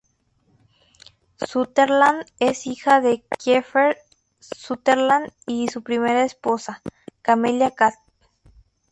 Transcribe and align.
Sutherland 1.47 2.25
es 2.39 2.65
hija 2.65 3.01
de 3.01 3.23
Kiefer 3.37 3.99
Sutherland 4.39 5.31
y 5.45 5.67
su 5.67 5.83
primera 5.83 6.23
esposa, 6.23 6.81
Camelia 7.21 7.69
Kath. 7.69 7.99